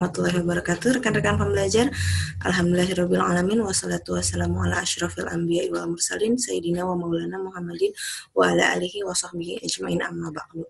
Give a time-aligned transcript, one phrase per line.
[0.00, 0.88] warahmatullahi wabarakatuh.
[0.96, 1.92] Rekan-rekan pembelajar,
[2.40, 7.92] Alhamdulillahirabbil alamin wassalatu wassalamu ala asyrafil anbiya'i wal mursalin sayyidina wa maulana Muhammadin
[8.32, 10.64] wa ala alihi wa sahbihi ajmain amma ba'du.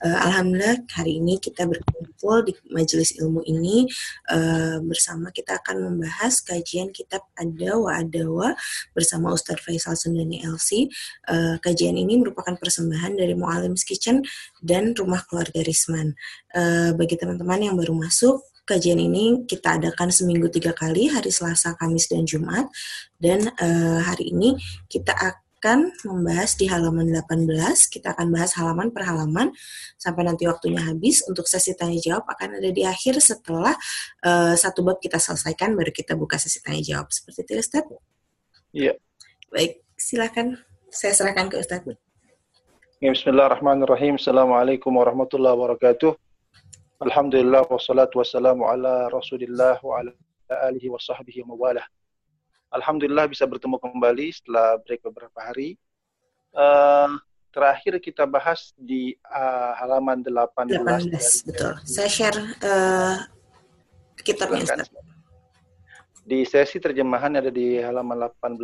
[0.00, 3.84] Uh, Alhamdulillah hari ini kita berkumpul di majelis ilmu ini
[4.32, 8.56] uh, bersama kita akan membahas kajian kitab Ada wa Adawa
[8.96, 10.88] bersama Ustadz Faisal Sundani LC.
[11.28, 14.24] Uh, kajian ini merupakan persembahan dari Mualim's Kitchen
[14.64, 16.16] dan Rumah Keluarga Risman.
[16.56, 18.40] Uh, bagi teman-teman yang baru masuk,
[18.70, 22.70] kajian ini kita adakan seminggu tiga kali, hari Selasa, Kamis, dan Jumat.
[23.18, 24.54] Dan uh, hari ini
[24.86, 27.50] kita akan membahas di halaman 18,
[27.90, 29.50] kita akan bahas halaman per halaman
[29.98, 31.26] sampai nanti waktunya habis.
[31.26, 33.74] Untuk sesi tanya jawab akan ada di akhir setelah
[34.22, 37.10] uh, satu bab kita selesaikan, baru kita buka sesi tanya jawab.
[37.10, 37.84] Seperti itu, Ustaz?
[38.70, 38.94] Iya.
[39.50, 40.62] Baik, silakan.
[40.94, 41.82] Saya serahkan ke Ustaz.
[43.02, 44.20] Bismillahirrahmanirrahim.
[44.20, 46.29] Assalamualaikum warahmatullahi wabarakatuh.
[47.00, 50.12] Alhamdulillah wassalatu wassalamu ala Rasulillah wa ala
[50.68, 51.88] alihi wa sahbihi mawalah.
[52.76, 55.80] Alhamdulillah bisa bertemu kembali setelah break beberapa hari.
[56.52, 57.16] Uh,
[57.56, 60.76] terakhir kita bahas di uh, halaman 18.
[60.76, 61.72] 18, betul.
[61.88, 63.16] Saya share uh,
[64.20, 64.92] kitabnya Ustaz.
[66.20, 68.60] Di sesi terjemahan ada di halaman 18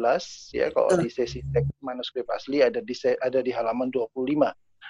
[0.52, 1.08] ya kalau betul.
[1.08, 4.12] di sesi teks manuskrip asli ada di ada di halaman 25.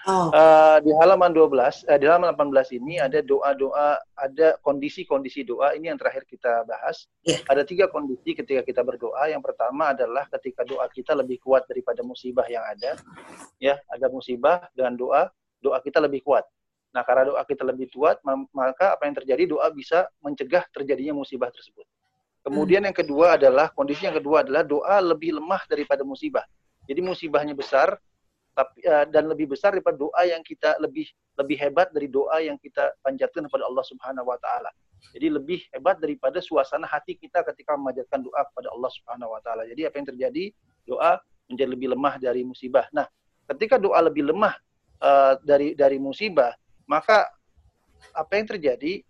[0.06, 0.30] Oh.
[0.30, 1.50] Uh, di halaman 12,
[1.90, 5.74] uh, di halaman 18 ini ada doa-doa, ada kondisi-kondisi doa.
[5.74, 7.10] Ini yang terakhir kita bahas.
[7.26, 7.42] Yeah.
[7.50, 9.26] Ada tiga kondisi ketika kita berdoa.
[9.26, 12.94] Yang pertama adalah ketika doa kita lebih kuat daripada musibah yang ada.
[13.58, 15.22] Ya, ada musibah dengan doa,
[15.58, 16.46] doa kita lebih kuat.
[16.94, 18.22] Nah, karena doa kita lebih kuat,
[18.54, 21.84] maka apa yang terjadi doa bisa mencegah terjadinya musibah tersebut.
[22.46, 22.88] Kemudian hmm.
[22.88, 26.46] yang kedua adalah kondisi yang kedua adalah doa lebih lemah daripada musibah.
[26.86, 27.98] Jadi musibahnya besar,
[28.56, 31.04] tapi uh, dan lebih besar daripada doa yang kita lebih
[31.36, 34.72] lebih hebat dari doa yang kita panjatkan kepada Allah Subhanahu wa taala.
[35.12, 39.68] Jadi lebih hebat daripada suasana hati kita ketika memanjatkan doa kepada Allah Subhanahu wa taala.
[39.68, 40.44] Jadi apa yang terjadi?
[40.88, 41.20] Doa
[41.52, 42.88] menjadi lebih lemah dari musibah.
[42.96, 43.04] Nah,
[43.52, 44.56] ketika doa lebih lemah
[45.04, 46.56] uh, dari dari musibah,
[46.88, 47.28] maka
[48.16, 49.04] apa yang terjadi?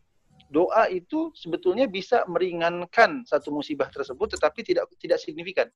[0.47, 5.67] Doa itu sebetulnya bisa meringankan satu musibah tersebut tetapi tidak tidak signifikan.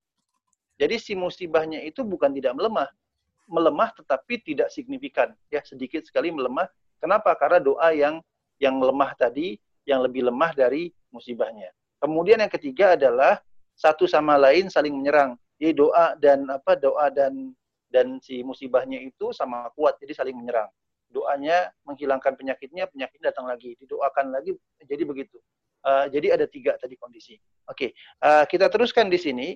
[0.78, 2.87] Jadi si musibahnya itu bukan tidak melemah,
[3.50, 5.34] melemah tetapi tidak signifikan.
[5.50, 6.71] Ya sedikit sekali melemah.
[7.03, 7.34] Kenapa?
[7.34, 8.22] Karena doa yang
[8.62, 11.75] yang lemah tadi yang lebih lemah dari musibahnya.
[11.99, 13.43] Kemudian yang ketiga adalah
[13.75, 15.34] satu sama lain saling menyerang.
[15.59, 17.53] Jadi doa dan apa doa dan
[17.91, 20.71] dan si musibahnya itu sama kuat jadi saling menyerang.
[21.10, 23.75] Doanya menghilangkan penyakitnya penyakit datang lagi.
[23.83, 24.55] Didoakan lagi
[24.87, 25.43] jadi begitu.
[25.81, 27.34] Uh, jadi ada tiga tadi kondisi.
[27.66, 27.91] Oke okay.
[28.22, 29.49] uh, kita teruskan di sini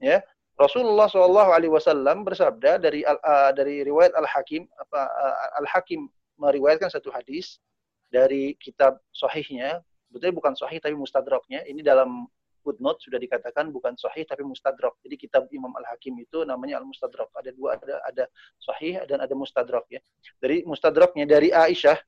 [0.00, 0.18] ya
[0.58, 6.10] Rasulullah Shallallahu Alaihi Wasallam bersabda dari uh, dari riwayat Al Hakim apa uh, Al Hakim
[6.34, 7.62] meriwayatkan satu hadis
[8.10, 9.78] dari kitab Sahihnya,
[10.10, 11.62] betulnya bukan Sahih tapi Mustadraknya.
[11.62, 12.26] Ini dalam
[12.66, 14.98] footnote sudah dikatakan bukan Sahih tapi Mustadrak.
[15.06, 17.30] Jadi kitab Imam Al Hakim itu namanya Al Mustadrak.
[17.38, 18.24] Ada dua ada ada
[18.58, 20.02] Sahih dan ada Mustadrak ya.
[20.42, 21.98] Dari Mustadraknya dari Aisyah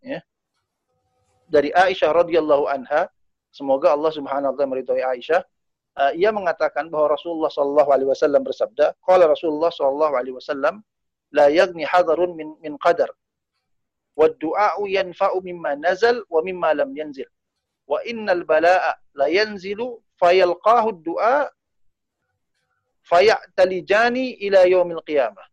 [0.00, 0.24] ya.
[1.48, 3.08] Dari Aisyah radhiyallahu anha,
[3.52, 5.44] semoga Allah Subhanahu wa taala meridhai Aisyah
[5.98, 10.80] uh, ia mengatakan bahwa Rasulullah Shallallahu Alaihi Wasallam bersabda, kalau Rasulullah Shallallahu Alaihi Wasallam,
[11.34, 13.10] la yagni hadarun min min qadar,
[14.14, 17.28] wa du'a'u yanfa'u mimma nazal wa mimma lam yanzil,
[17.90, 21.50] wa innal bala'a la yanzilu fayalqahu du'a
[23.04, 25.44] fayatalijani ila yaumil qiyamah.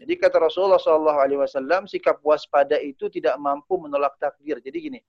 [0.00, 4.56] Jadi kata Rasulullah Shallallahu Alaihi Wasallam, sikap waspada itu tidak mampu menolak takdir.
[4.64, 5.00] Jadi gini,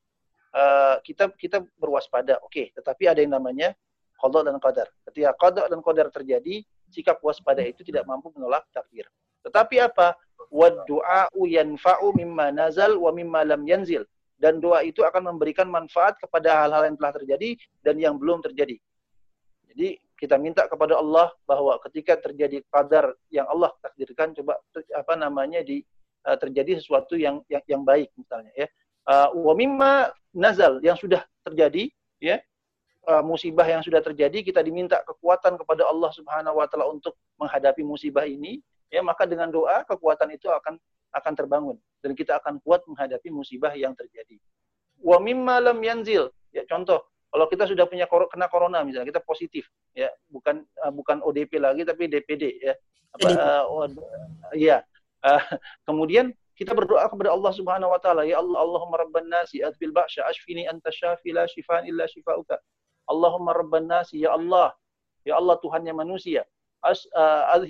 [0.52, 3.72] uh, kita kita berwaspada, oke, okay, tetapi ada yang namanya
[4.22, 4.88] qada dan qadar.
[5.10, 6.62] Ketika qada dan qadar terjadi,
[6.94, 9.10] sikap waspada itu tidak mampu menolak takdir.
[9.42, 10.14] Tetapi apa?
[10.54, 14.06] Wad du'a'u yanfa'u mimma nazal wa mimma lam yanzil.
[14.38, 17.50] Dan doa itu akan memberikan manfaat kepada hal-hal yang telah terjadi
[17.82, 18.78] dan yang belum terjadi.
[19.74, 24.62] Jadi kita minta kepada Allah bahwa ketika terjadi qadar yang Allah takdirkan coba
[24.94, 25.82] apa namanya di
[26.30, 28.68] uh, terjadi sesuatu yang yang, yang baik misalnya ya.
[29.02, 31.90] Uh, wa mimma nazal yang sudah terjadi
[32.22, 32.38] ya
[33.08, 37.82] uh, musibah yang sudah terjadi kita diminta kekuatan kepada Allah Subhanahu wa taala untuk menghadapi
[37.82, 38.62] musibah ini
[38.92, 40.78] ya maka dengan doa kekuatan itu akan
[41.12, 44.40] akan terbangun dan kita akan kuat menghadapi musibah yang terjadi.
[45.02, 46.30] Wa mimma lam yanzil.
[46.52, 49.64] Ya contoh kalau kita sudah punya kor kena corona misalnya kita positif
[49.96, 52.76] ya bukan uh, bukan ODP lagi tapi DPD ya.
[53.12, 53.88] Apa uh, oh,
[54.56, 54.80] ya
[55.24, 55.44] uh,
[55.88, 60.30] kemudian kita berdoa kepada Allah Subhanahu wa taala ya Allah Allahumma rabban nasi adbil ba'sya
[60.30, 62.60] ashfini anta syafi la shifaan illa shifauka
[63.10, 64.74] Allahumma rabban nasi ya Allah
[65.26, 66.46] ya Allah Tuhannya manusia
[66.82, 67.62] As, uh,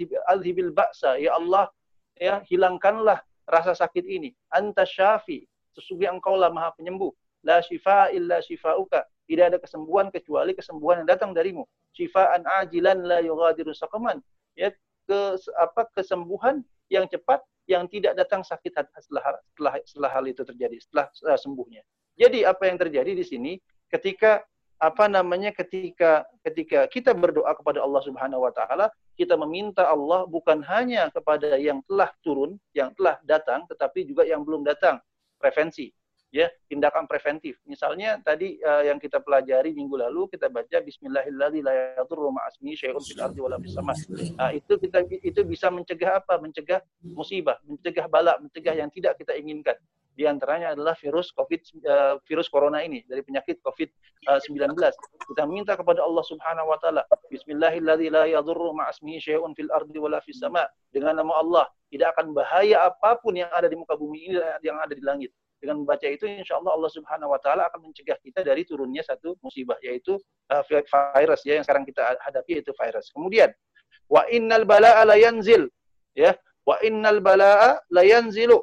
[0.71, 1.67] ba'sa ya Allah
[2.15, 5.43] ya hilangkanlah rasa sakit ini anta syafi
[5.75, 7.11] sesungguhnya engkau lah maha penyembuh
[7.45, 9.05] la shifa illa shifauka.
[9.25, 11.63] Tidak ada kesembuhan kecuali kesembuhan yang datang darimu.
[11.95, 14.19] Shifaan ajilan la yughadiru saqaman.
[14.59, 14.73] Ya,
[15.07, 15.19] ke
[15.55, 16.61] apa kesembuhan
[16.91, 17.39] yang cepat
[17.69, 21.81] yang tidak datang sakit setelah setelah setelah hal itu terjadi setelah uh, sembuhnya.
[22.19, 23.51] Jadi apa yang terjadi di sini
[23.87, 24.43] ketika
[24.81, 30.65] apa namanya ketika ketika kita berdoa kepada Allah Subhanahu wa taala, kita meminta Allah bukan
[30.65, 34.97] hanya kepada yang telah turun, yang telah datang, tetapi juga yang belum datang,
[35.37, 35.93] prevensi.
[36.31, 37.59] Ya, tindakan preventif.
[37.67, 41.99] Misalnya tadi uh, yang kita pelajari minggu lalu kita baca bismillahirrahmanirrahim
[44.39, 46.39] Nah, itu kita itu bisa mencegah apa?
[46.39, 49.75] Mencegah musibah, mencegah bala, mencegah yang tidak kita inginkan
[50.11, 54.75] di antaranya adalah virus COVID uh, virus corona ini dari penyakit COVID-19.
[55.31, 60.67] Kita minta kepada Allah Subhanahu wa taala, bismillahirrahmanirrahim fil ardi wala fis sama.
[60.91, 64.79] Dengan nama Allah, tidak akan bahaya apa pun yang ada di muka bumi ini yang
[64.83, 65.31] ada di langit.
[65.61, 69.37] Dengan membaca itu insya Allah Allah Subhanahu wa taala akan mencegah kita dari turunnya satu
[69.45, 70.17] musibah yaitu
[70.51, 70.63] uh,
[71.15, 73.07] virus ya yang sekarang kita hadapi yaitu virus.
[73.13, 73.53] Kemudian
[74.11, 75.71] wa innal bala'a la yanzil
[76.17, 76.35] ya
[76.67, 78.59] wa innal bala'a la yanzilu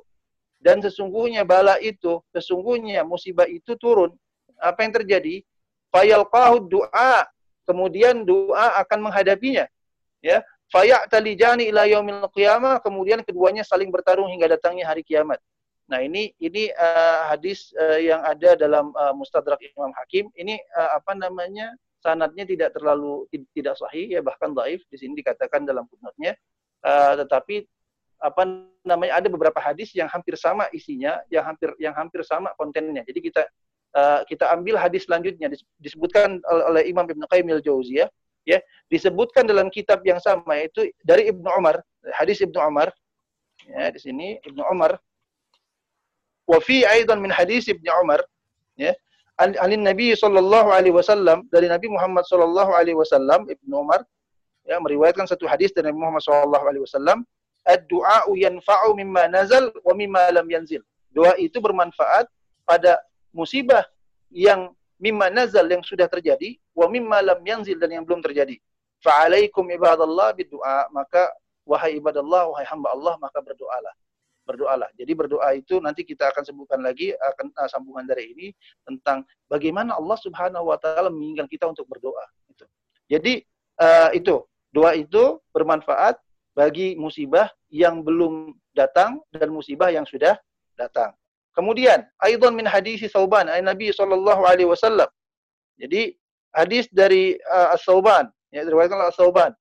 [0.58, 4.14] dan sesungguhnya bala itu, sesungguhnya musibah itu turun.
[4.58, 5.46] Apa yang terjadi?
[5.94, 7.26] Fayalqahu doa.
[7.62, 9.70] Kemudian doa akan menghadapinya.
[10.18, 10.42] Ya,
[10.74, 15.38] faya'talijani ila yaumil qiyamah, kemudian keduanya saling bertarung hingga datangnya hari kiamat.
[15.88, 20.28] Nah, ini ini uh, hadis uh, yang ada dalam uh, Mustadrak Imam Hakim.
[20.34, 21.72] Ini uh, apa namanya?
[21.98, 26.38] sanadnya tidak terlalu tidak sahih ya bahkan dhaif di sini dikatakan dalam footnote-nya.
[26.78, 27.66] Uh, tetapi
[28.18, 33.06] apa namanya ada beberapa hadis yang hampir sama isinya, yang hampir yang hampir sama kontennya.
[33.06, 33.42] Jadi kita
[33.94, 35.50] uh, kita ambil hadis selanjutnya.
[35.78, 38.08] Disebutkan oleh Imam Ibnu Qayyim al-Jauziyah
[38.48, 38.58] ya,
[38.90, 41.78] disebutkan dalam kitab yang sama yaitu dari Ibnu Umar,
[42.14, 42.90] hadis Ibnu Umar.
[43.66, 44.98] Ya, di sini Ibnu Umar.
[46.48, 48.24] Wa fi aidan min hadis Ibnu Umar
[48.74, 48.94] ya.
[49.38, 54.02] An Nabi sallallahu alaihi wasallam dari Nabi Muhammad sallallahu alaihi wasallam Ibnu Umar
[54.66, 57.22] ya meriwayatkan satu hadis dari Nabi Muhammad sallallahu alaihi wasallam
[57.68, 60.80] ad-du'a'u yanfa'u mimma nazal wa mimma lam yanzil.
[61.12, 62.24] Doa itu bermanfaat
[62.64, 62.96] pada
[63.36, 63.84] musibah
[64.32, 68.56] yang mimma nazal yang sudah terjadi wa mimma lam yanzil dan yang belum terjadi.
[69.04, 70.90] Fa'alaikum ibadallah biddu'a.
[70.90, 71.30] Maka
[71.68, 73.94] wahai ibadallah, wahai hamba Allah, maka berdoalah.
[74.48, 74.88] Berdoalah.
[74.96, 78.46] Jadi berdoa itu nanti kita akan sebutkan lagi akan uh, sambungan dari ini
[78.88, 82.64] tentang bagaimana Allah Subhanahu wa taala menginginkan kita untuk berdoa itu.
[83.12, 83.44] Jadi
[83.76, 84.40] uh, itu
[84.72, 86.16] doa itu bermanfaat
[86.58, 90.34] bagi musibah yang belum datang dan musibah yang sudah
[90.74, 91.14] datang.
[91.54, 95.06] Kemudian, aidan min hadis Sauban, ay Nabi sallallahu alaihi wasallam.
[95.78, 96.18] Jadi,
[96.50, 99.54] hadis dari uh, As-Sauban, ya diriwayatkan As-Sauban.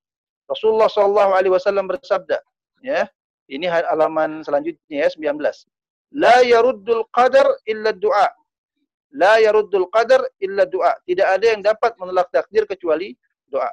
[0.50, 2.42] Rasulullah sallallahu alaihi wasallam bersabda,
[2.82, 3.06] ya.
[3.48, 5.40] Ini halaman selanjutnya ya 19.
[6.20, 8.28] La yaruddul qadar illa du'a.
[9.16, 10.92] La yaruddul qadar illa du'a.
[11.08, 13.16] Tidak ada yang dapat menolak takdir kecuali
[13.48, 13.72] doa.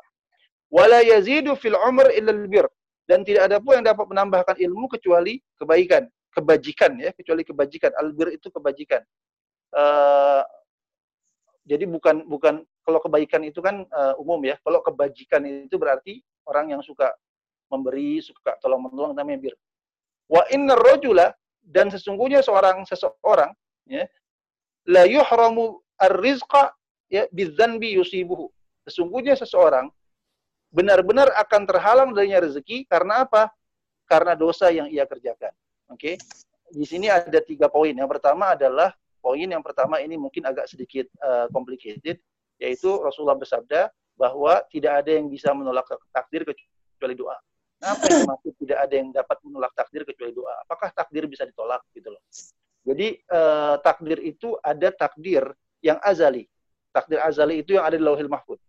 [0.71, 2.71] Wala yazidu fil umr illa al-bir
[3.05, 7.93] dan tidak ada pun yang dapat menambahkan ilmu kecuali kebaikan, kebajikan ya, kecuali kebajikan.
[8.01, 9.05] Albir itu kebajikan.
[9.75, 10.41] Uh,
[11.65, 14.57] jadi bukan bukan kalau kebaikan itu kan uh, umum ya.
[14.65, 17.13] Kalau kebajikan itu berarti orang yang suka
[17.73, 19.55] memberi, suka tolong menolong namanya bir.
[20.29, 21.33] Wa innar rajula
[21.65, 23.53] dan sesungguhnya seorang seseorang
[23.89, 24.05] ya
[24.89, 26.73] la yuhramu ar-rizqa
[27.09, 28.49] ya bidzanbi yusibuhu.
[28.85, 29.89] Sesungguhnya seseorang
[30.75, 33.47] benar-benar akan terhalang darinya rezeki karena apa?
[34.11, 35.55] Karena dosa yang ia kerjakan.
[35.95, 36.19] Oke.
[36.19, 36.75] Okay?
[36.75, 37.95] Di sini ada tiga poin.
[37.95, 38.91] Yang pertama adalah
[39.23, 42.19] poin yang pertama ini mungkin agak sedikit uh, complicated,
[42.59, 43.89] yaitu Rasulullah bersabda
[44.19, 47.39] bahwa tidak ada yang bisa menolak takdir kecuali doa.
[47.79, 50.53] Apa yang maksud tidak ada yang dapat menolak takdir kecuali doa?
[50.67, 52.23] Apakah takdir bisa ditolak gitu loh?
[52.85, 55.47] Jadi uh, takdir itu ada takdir
[55.79, 56.51] yang azali.
[56.91, 58.61] Takdir azali itu yang ada di Lauhil Mahfud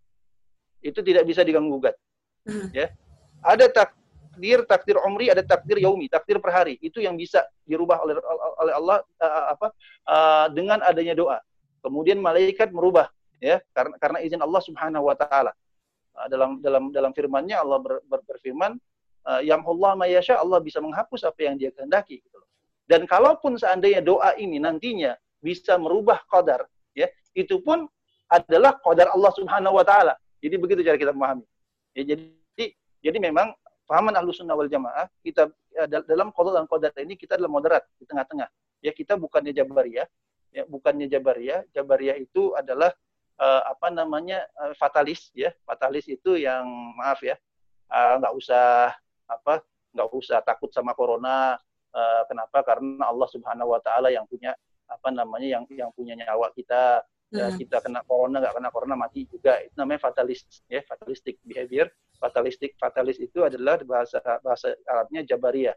[0.85, 1.97] itu tidak bisa diganggu gugat.
[2.45, 2.69] Hmm.
[2.69, 2.93] Ya.
[3.41, 6.77] Ada takdir takdir umri, ada takdir yaumi, takdir per hari.
[6.77, 8.13] Itu yang bisa dirubah oleh
[8.61, 9.67] oleh Allah uh, apa
[10.05, 11.41] uh, dengan adanya doa.
[11.81, 13.09] Kemudian malaikat merubah
[13.41, 15.51] ya karena karena izin Allah Subhanahu wa taala.
[16.13, 18.77] Uh, dalam dalam dalam firman-Nya Allah ber, ber, berfirman
[19.25, 22.39] uh, yamhullah mayasya Allah bisa menghapus apa yang dia kehendaki gitu
[22.87, 27.89] Dan kalaupun seandainya doa ini nantinya bisa merubah qadar ya, itu pun
[28.29, 30.13] adalah qadar Allah Subhanahu wa taala.
[30.45, 31.45] Jadi begitu cara kita memahami.
[31.97, 32.65] Ya, jadi
[33.01, 33.57] jadi memang
[33.89, 37.83] pahaman ahlu sunnah wal jamaah kita ya, dalam qadar dan qadar ini kita adalah moderat
[37.97, 38.45] di tengah-tengah.
[38.85, 40.05] Ya kita bukannya jabariyah,
[40.53, 41.65] ya bukannya jabariyah.
[41.73, 42.93] Jabariyah itu adalah
[43.41, 45.49] uh, apa namanya uh, fatalis ya.
[45.65, 47.33] Fatalis itu yang maaf ya
[47.89, 48.93] uh, nggak usah
[49.25, 49.65] apa
[49.97, 51.57] nggak usah takut sama corona.
[51.95, 52.59] Uh, kenapa?
[52.61, 54.51] Karena Allah Subhanahu Wa Taala yang punya
[54.85, 57.01] apa namanya yang yang punya nyawa kita
[57.35, 57.57] ya hmm.
[57.59, 59.59] kita kena corona nggak kena corona mati juga.
[59.61, 61.91] Itu namanya fatalis ya fatalistic behavior.
[62.15, 65.75] Fatalistic fatalis itu adalah bahasa bahasa Arabnya jabaria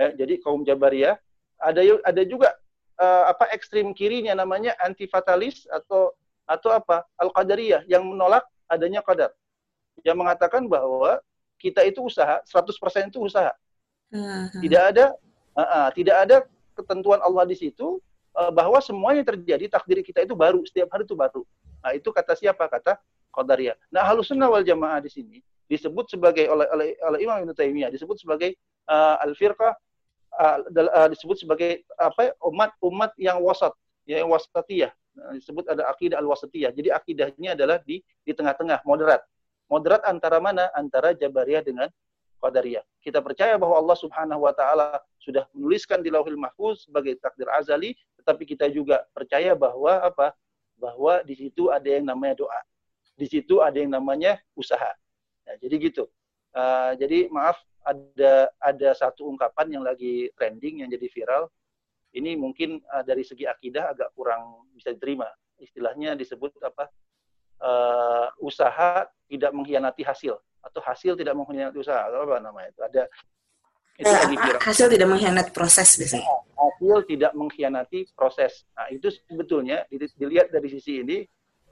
[0.00, 1.20] ya, jadi kaum jabaria
[1.60, 2.56] ada ada juga
[2.96, 6.16] uh, apa ekstrim kirinya namanya anti fatalis atau
[6.48, 7.06] atau apa?
[7.20, 9.30] Al qadariyah yang menolak adanya qadar.
[10.02, 11.20] Yang mengatakan bahwa
[11.60, 13.52] kita itu usaha 100% itu usaha.
[14.10, 14.58] Uh-huh.
[14.58, 15.06] tidak ada
[15.54, 16.36] uh, uh, tidak ada
[16.74, 21.42] ketentuan Allah di situ bahwa semuanya terjadi takdir kita itu baru setiap hari itu baru.
[21.82, 22.62] Nah itu kata siapa?
[22.70, 22.96] Kata
[23.34, 23.74] Qadariyah.
[23.90, 25.38] Nah halusunnah wal jamaah di sini
[25.70, 28.58] disebut sebagai oleh oleh, oleh Imam Ibnu Taimiyah disebut sebagai
[28.90, 29.70] uh, al firqah
[30.34, 33.70] uh, uh, disebut sebagai apa umat umat yang wasat
[34.02, 39.22] ya wasatiyah nah, disebut ada akidah al wasatiyah jadi akidahnya adalah di di tengah-tengah moderat
[39.70, 41.86] moderat antara mana antara jabariyah dengan
[42.40, 47.48] qadariyah kita percaya bahwa Allah Subhanahu wa taala sudah menuliskan di Lauhil Mahfuz sebagai takdir
[47.48, 50.36] azali tetapi kita juga percaya bahwa apa?
[50.76, 52.60] Bahwa di situ ada yang namanya doa.
[53.16, 54.92] Di situ ada yang namanya usaha.
[55.48, 56.04] Nah, jadi gitu.
[56.52, 61.48] Uh, jadi maaf ada ada satu ungkapan yang lagi trending yang jadi viral.
[62.12, 65.28] Ini mungkin uh, dari segi akidah agak kurang bisa diterima.
[65.56, 66.92] Istilahnya disebut apa?
[67.60, 72.08] Uh, usaha tidak mengkhianati hasil atau hasil tidak mengkhianati usaha.
[72.08, 72.80] Apa namanya itu?
[72.84, 73.02] Ada
[74.00, 74.60] itu eh, lagi viral.
[74.64, 76.24] Hasil tidak mengkhianati proses biasanya.
[76.24, 78.52] Nah, hasil tidak mengkhianati proses.
[78.72, 81.18] Nah, itu sebetulnya dilihat dari sisi ini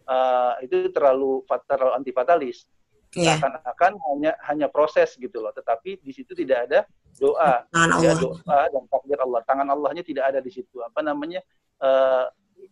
[0.05, 2.69] uh, itu terlalu terlalu anti fatalis.
[3.17, 3.41] Yeah.
[3.41, 6.85] Akan-akan hanya hanya proses gitu loh, tetapi di situ tidak ada
[7.17, 9.41] doa, tangan ya, doa dan takdir Allah.
[9.49, 10.85] Tangan Allahnya tidak ada di situ.
[10.85, 11.41] Apa namanya?
[11.81, 12.29] Uh,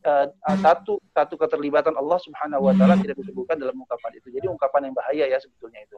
[0.07, 4.31] uh, satu satu keterlibatan Allah Subhanahu wa taala tidak disebutkan dalam ungkapan itu.
[4.31, 5.97] Jadi ungkapan yang bahaya ya sebetulnya itu.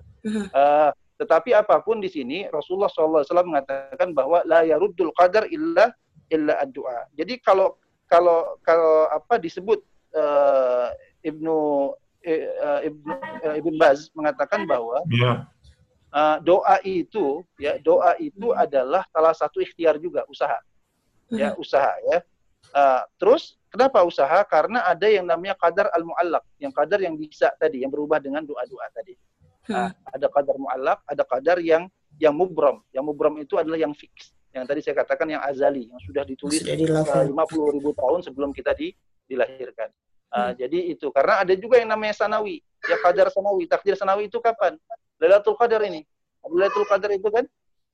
[0.50, 5.90] Uh, tetapi apa pun di sini Rasulullah SAW mengatakan bahwa la yaruddul qadar illa
[6.30, 7.10] illa ad-du'a.
[7.18, 7.74] Jadi kalau
[8.06, 9.82] kalau kalau apa disebut
[10.14, 10.94] uh,
[11.26, 11.58] Ibnu
[12.24, 15.44] uh, Ibnu uh, Ibn Baz mengatakan bahwa yeah.
[16.14, 20.56] uh, doa itu ya doa itu adalah salah satu ikhtiar juga usaha.
[21.28, 21.60] Ya, hmm.
[21.60, 22.18] usaha ya.
[22.72, 24.42] Uh, terus kenapa usaha?
[24.44, 28.86] Karena ada yang namanya kadar al-muallaq, yang kadar yang bisa tadi, yang berubah dengan doa-doa
[28.92, 29.14] tadi.
[29.68, 32.80] Nah, ada kadar mu'alak, ada kadar yang yang mubram.
[32.90, 34.32] Yang mubram itu adalah yang fix.
[34.56, 38.72] Yang tadi saya katakan yang azali, yang sudah ditulis uh, 50 ribu tahun sebelum kita
[38.72, 38.96] di,
[39.28, 39.92] dilahirkan.
[40.32, 40.52] Uh, hmm.
[40.56, 43.68] Jadi itu karena ada juga yang namanya sanawi, ya kadar sanawi.
[43.68, 44.76] Takdir sanawi itu kapan?
[45.20, 46.04] Lailatul Qadar ini.
[46.48, 47.44] Lailatul Qadar itu kan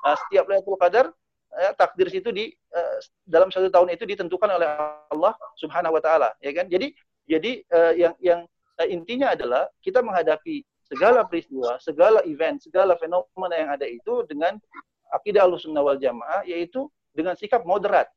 [0.07, 1.11] uh, setiap Lailatul Qadar
[1.59, 4.69] ya, takdir situ di uh, dalam satu tahun itu ditentukan oleh
[5.11, 6.67] Allah Subhanahu wa taala, ya kan?
[6.67, 6.95] Jadi
[7.25, 8.41] jadi uh, yang yang
[8.81, 14.61] uh, intinya adalah kita menghadapi segala peristiwa, segala event, segala fenomena yang ada itu dengan
[15.15, 18.11] akidah al-sunnah wal jamaah, yaitu dengan sikap moderat.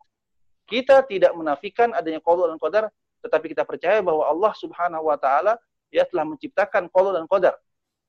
[0.68, 2.84] Kita tidak menafikan adanya qadar dan qadar,
[3.24, 5.56] tetapi kita percaya bahwa Allah subhanahu wa ta'ala
[5.96, 7.56] ya telah menciptakan qadar dan qadar.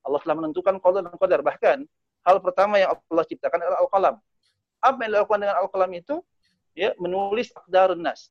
[0.02, 1.40] Allah telah menentukan qadar dan qadar.
[1.44, 1.78] Bahkan,
[2.26, 4.14] hal pertama yang Allah ciptakan adalah al-qalam.
[4.80, 6.16] Apa yang dilakukan dengan al-qalam itu?
[6.78, 8.30] Ya, menulis aqdarun nas.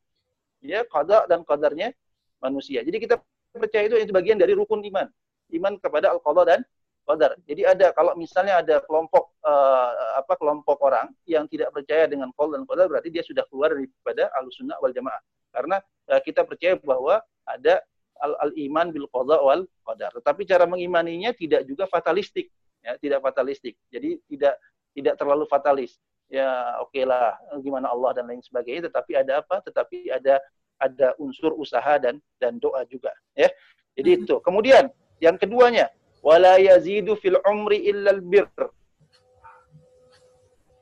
[0.64, 1.92] Ya, qadar dan qadarnya
[2.40, 2.82] manusia.
[2.82, 3.20] Jadi kita
[3.54, 5.10] percaya itu itu bagian dari rukun iman
[5.56, 6.62] iman kepada al-qadha dan
[7.08, 7.40] qadar.
[7.48, 12.60] Jadi ada kalau misalnya ada kelompok uh, apa kelompok orang yang tidak percaya dengan qadar
[12.60, 15.22] dan qadar berarti dia sudah keluar daripada al-sunnah wal jamaah.
[15.56, 15.80] Karena
[16.12, 17.80] uh, kita percaya bahwa ada
[18.20, 20.12] al-iman bil qadha wal qadar.
[20.20, 22.52] Tetapi cara mengimaninya tidak juga fatalistik,
[22.84, 23.80] ya, tidak fatalistik.
[23.88, 24.60] Jadi tidak
[24.92, 25.96] tidak terlalu fatalis.
[26.28, 29.64] Ya, oke okay lah gimana Allah dan lain sebagainya, tetapi ada apa?
[29.64, 30.44] Tetapi ada
[30.78, 33.48] ada unsur usaha dan dan doa juga, ya.
[33.96, 34.20] Jadi hmm.
[34.28, 34.36] itu.
[34.44, 34.92] Kemudian
[35.24, 35.88] yang keduanya,
[36.20, 38.52] wala yazidu fil umri illal bir.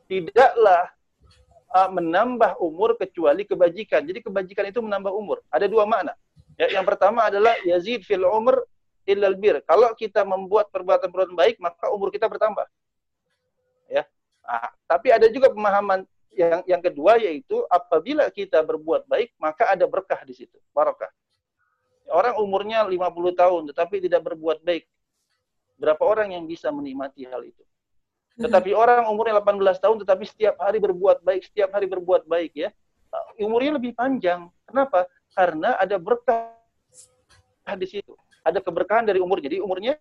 [0.09, 0.89] Tidaklah
[1.73, 4.01] uh, menambah umur kecuali kebajikan.
[4.05, 5.45] Jadi kebajikan itu menambah umur.
[5.53, 6.17] Ada dua makna.
[6.55, 8.63] Ya, yang pertama adalah yazid fil umr
[9.05, 9.61] illal bir.
[9.61, 12.65] Kalau kita membuat perbuatan-perbuatan baik, maka umur kita bertambah.
[14.45, 19.89] Nah, tapi ada juga pemahaman yang yang kedua yaitu apabila kita berbuat baik, maka ada
[19.89, 21.09] berkah di situ, barakah.
[22.11, 23.01] Orang umurnya 50
[23.33, 24.85] tahun tetapi tidak berbuat baik.
[25.75, 27.63] Berapa orang yang bisa menikmati hal itu?
[28.37, 28.45] Hmm.
[28.47, 32.69] Tetapi orang umurnya 18 tahun tetapi setiap hari berbuat baik, setiap hari berbuat baik ya.
[33.39, 34.51] Umurnya lebih panjang.
[34.67, 35.07] Kenapa?
[35.31, 36.51] Karena ada berkah
[37.79, 38.13] di situ.
[38.45, 39.41] Ada keberkahan dari umur.
[39.41, 39.97] Jadi umurnya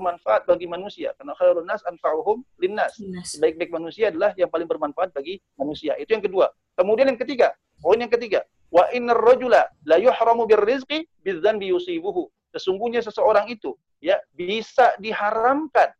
[0.00, 1.12] bermanfaat bagi manusia.
[1.20, 2.96] Karena khairun nas anfa'uhum linnas.
[3.36, 5.92] Sebaik-baik manusia adalah yang paling bermanfaat bagi manusia.
[6.00, 6.48] Itu yang kedua.
[6.80, 7.52] Kemudian yang ketiga,
[7.84, 8.40] poin yang ketiga,
[8.70, 12.30] Wa innar rajula la yuhramu birrizqi bidzanbi yusibuhu.
[12.54, 15.90] Sesungguhnya seseorang itu ya bisa diharamkan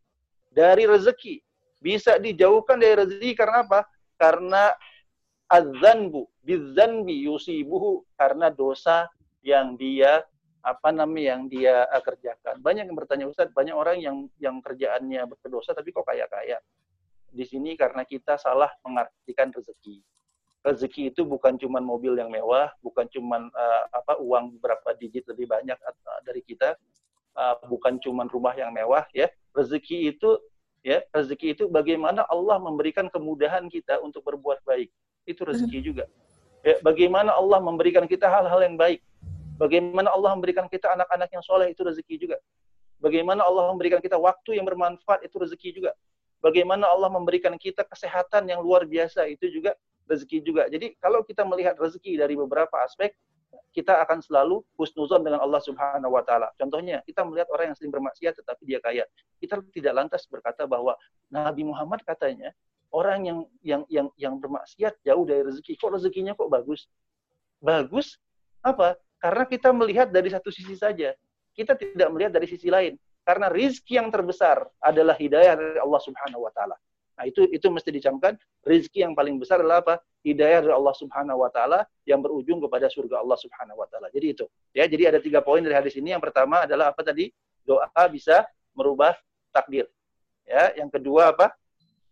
[0.55, 1.43] dari rezeki,
[1.83, 3.81] bisa dijauhkan dari rezeki karena apa?
[4.19, 4.71] Karena
[5.51, 9.11] adzanbu bidzanbi yusibuhu karena dosa
[9.43, 10.23] yang dia
[10.61, 12.61] apa namanya yang dia uh, kerjakan.
[12.61, 16.61] Banyak yang bertanya Ustaz, banyak orang yang yang kerjaannya berdosa tapi kok kaya-kaya.
[17.31, 20.03] Di sini karena kita salah mengartikan rezeki.
[20.61, 25.49] Rezeki itu bukan cuma mobil yang mewah, bukan cuma uh, apa uang berapa digit lebih
[25.49, 26.77] banyak uh, dari kita,
[27.39, 29.33] uh, bukan cuma rumah yang mewah ya.
[29.57, 30.37] Rezeki itu
[30.85, 34.93] ya, rezeki itu bagaimana Allah memberikan kemudahan kita untuk berbuat baik.
[35.25, 36.05] Itu rezeki juga.
[36.61, 39.01] Ya, bagaimana Allah memberikan kita hal-hal yang baik
[39.61, 42.41] Bagaimana Allah memberikan kita anak-anak yang soleh itu rezeki juga.
[42.97, 45.93] Bagaimana Allah memberikan kita waktu yang bermanfaat itu rezeki juga.
[46.41, 49.77] Bagaimana Allah memberikan kita kesehatan yang luar biasa itu juga
[50.09, 50.65] rezeki juga.
[50.73, 53.13] Jadi kalau kita melihat rezeki dari beberapa aspek,
[53.77, 56.49] kita akan selalu husnuzon dengan Allah Subhanahu wa taala.
[56.57, 59.05] Contohnya, kita melihat orang yang sering bermaksiat tetapi dia kaya.
[59.37, 60.97] Kita tidak lantas berkata bahwa
[61.29, 62.51] Nabi Muhammad katanya
[62.91, 65.79] orang yang yang yang yang bermaksiat jauh dari rezeki.
[65.79, 66.91] Kok rezekinya kok bagus?
[67.63, 68.17] Bagus
[68.65, 68.99] apa?
[69.21, 71.13] Karena kita melihat dari satu sisi saja.
[71.53, 72.97] Kita tidak melihat dari sisi lain.
[73.21, 76.73] Karena rizki yang terbesar adalah hidayah dari Allah Subhanahu wa taala.
[77.21, 78.33] Nah, itu itu mesti dicamkan.
[78.65, 80.01] Rizki yang paling besar adalah apa?
[80.25, 84.09] Hidayah dari Allah Subhanahu wa taala yang berujung kepada surga Allah Subhanahu wa taala.
[84.09, 84.49] Jadi itu.
[84.73, 86.17] Ya, jadi ada tiga poin dari hadis ini.
[86.17, 87.29] Yang pertama adalah apa tadi?
[87.61, 89.13] Doa bisa merubah
[89.53, 89.85] takdir.
[90.49, 91.53] Ya, yang kedua apa?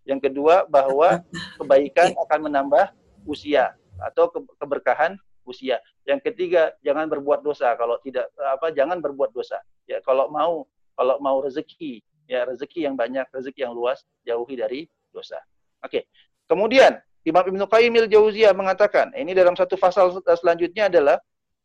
[0.04, 1.24] Yang kedua bahwa
[1.56, 2.92] kebaikan akan menambah
[3.24, 4.28] usia atau
[4.60, 5.16] keberkahan
[5.48, 5.80] usia.
[6.04, 7.72] Yang ketiga, jangan berbuat dosa.
[7.80, 9.56] Kalau tidak apa, jangan berbuat dosa.
[9.88, 14.80] Ya, kalau mau kalau mau rezeki, ya rezeki yang banyak, rezeki yang luas, jauhi dari
[15.14, 15.40] dosa.
[15.80, 16.10] Oke.
[16.50, 21.16] Kemudian Imam Ibnu Qayyim al-Jauziyah mengatakan, ini dalam satu pasal selanjutnya adalah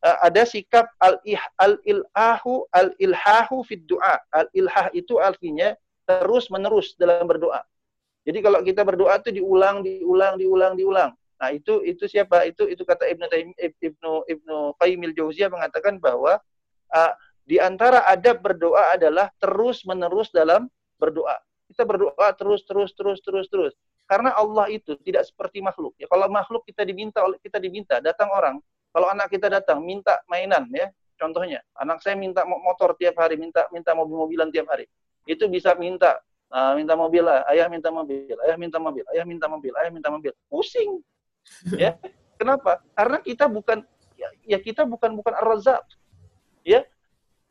[0.06, 0.86] uh, ada sikap
[1.58, 4.22] al-ilhahu al-ilhahu fid du'a.
[4.30, 5.74] Al-ilhah itu artinya
[6.04, 7.64] terus menerus dalam berdoa.
[8.24, 11.10] Jadi kalau kita berdoa itu diulang, diulang, diulang, diulang.
[11.40, 12.46] Nah, itu itu siapa?
[12.46, 13.26] Itu itu kata Ibnu
[13.58, 16.38] Ibnu Ibnu Qayyim Jauziyah mengatakan bahwa
[16.94, 17.12] uh,
[17.44, 21.36] di antara adab berdoa adalah terus-menerus dalam berdoa.
[21.68, 23.74] Kita berdoa terus terus terus terus terus.
[24.04, 25.96] Karena Allah itu tidak seperti makhluk.
[25.96, 28.60] Ya, kalau makhluk kita diminta oleh kita diminta datang orang,
[28.92, 33.64] kalau anak kita datang minta mainan ya, contohnya anak saya minta motor tiap hari, minta
[33.72, 34.84] minta mobil-mobilan tiap hari.
[35.24, 36.20] Itu bisa minta
[36.52, 40.32] uh, minta mobil ayah minta mobil, ayah minta mobil, ayah minta mobil, ayah minta mobil.
[40.52, 41.00] Pusing
[41.74, 41.96] ya
[42.40, 43.78] kenapa karena kita bukan
[44.18, 45.84] ya, ya kita bukan bukan ar-razzaq
[46.64, 46.84] ya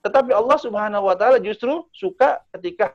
[0.04, 2.94] tetapi Allah Subhanahu wa taala justru suka ketika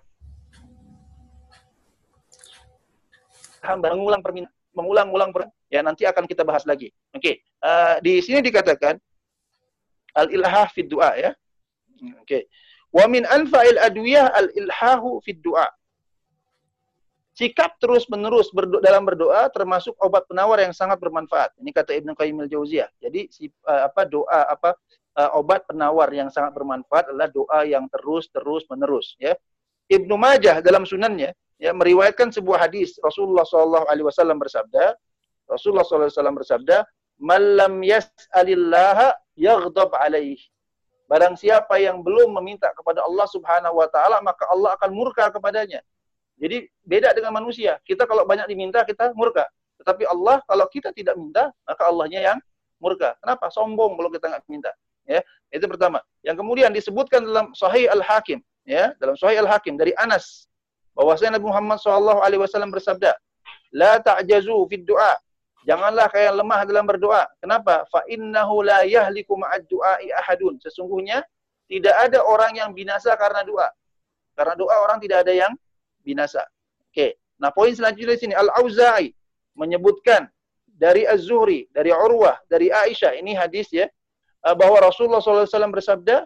[3.65, 5.31] hamba mengulang permintaan mengulang-ulang
[5.67, 7.43] ya nanti akan kita bahas lagi oke okay.
[7.67, 8.95] uh, eh, di sini dikatakan
[10.15, 11.31] al ilhah fid du'a ya
[12.23, 12.47] oke okay.
[12.95, 15.67] wa min anfa'il adwiyah al ilhahu fid du'a
[17.39, 21.55] Sikap terus-menerus berdo dalam berdoa termasuk obat penawar yang sangat bermanfaat.
[21.63, 22.91] Ini kata Ibnu Qayyim al-Jauziyah.
[22.99, 24.75] Jadi si, uh, apa doa apa
[25.15, 29.39] uh, obat penawar yang sangat bermanfaat adalah doa yang terus-terus menerus ya.
[29.87, 31.31] Ibnu Majah dalam sunannya
[31.63, 34.99] ya meriwayatkan sebuah hadis Rasulullah SAW alaihi wasallam bersabda,
[35.47, 36.11] Rasulullah SAW
[36.43, 36.83] bersabda,
[37.23, 40.43] "Malam yas'alillaha yaghdab alaih."
[41.07, 45.87] Barang siapa yang belum meminta kepada Allah Subhanahu wa taala, maka Allah akan murka kepadanya.
[46.39, 47.83] Jadi beda dengan manusia.
[47.83, 49.45] Kita kalau banyak diminta kita murka.
[49.83, 52.39] Tetapi Allah kalau kita tidak minta maka Allahnya yang
[52.79, 53.19] murka.
[53.19, 53.51] Kenapa?
[53.51, 54.71] Sombong kalau kita nggak minta.
[55.09, 55.21] Ya,
[55.51, 56.05] itu pertama.
[56.23, 60.47] Yang kemudian disebutkan dalam Sahih Al Hakim, ya, dalam Sahih Al Hakim dari Anas
[60.93, 63.17] bahwasanya Nabi Muhammad SAW alaihi wasallam bersabda,
[63.73, 65.17] "La ta'jazu fid du'a."
[65.67, 67.29] Janganlah kalian lemah dalam berdoa.
[67.43, 67.85] Kenapa?
[67.93, 70.57] Fa innahu la yahliku ahadun.
[70.65, 71.21] Sesungguhnya
[71.69, 73.69] tidak ada orang yang binasa karena doa.
[74.33, 75.53] Karena doa orang tidak ada yang
[76.09, 76.41] binasa.
[76.89, 77.21] Oke.
[77.37, 79.13] Nah, poin selanjutnya di sini Al-Auza'i
[79.53, 80.25] menyebutkan
[80.65, 83.21] dari Az-Zuhri, dari Urwah, dari Aisyah.
[83.21, 83.85] Ini hadis ya
[84.47, 86.25] eh, bahwa Rasulullah SAW bersabda,